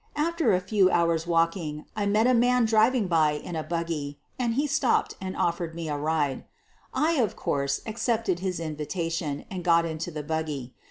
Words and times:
After 0.15 0.51
a 0.51 0.59
few 0.59 0.89
hours' 0.89 1.27
walking 1.27 1.85
I 1.95 2.07
met 2.07 2.25
a 2.25 2.33
man 2.33 2.65
driving 2.65 3.05
by 3.07 3.33
in 3.33 3.55
a 3.55 3.61
buggy, 3.61 4.19
and 4.39 4.55
he 4.55 4.65
stopped 4.65 5.13
and 5.21 5.37
offered 5.37 5.75
me 5.75 5.89
a 5.89 5.95
ride. 5.99 6.43
I, 6.91 7.17
of 7.19 7.35
course, 7.35 7.81
ac 7.85 7.97
cepted 7.97 8.39
his 8.39 8.59
invitation 8.59 9.45
and 9.51 9.63
got 9.63 9.85
into 9.85 10.09
the 10.09 10.23
buggy. 10.23 10.73